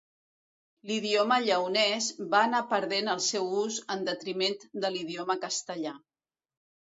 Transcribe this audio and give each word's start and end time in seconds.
L'idioma 0.91 1.35
lleonès 1.43 2.07
va 2.31 2.39
anar 2.45 2.61
perdent 2.71 3.11
el 3.13 3.21
seu 3.25 3.51
ús 3.65 3.77
en 3.97 4.01
detriment 4.07 4.57
de 4.87 4.91
l'idioma 4.95 5.39
castellà. 5.45 5.93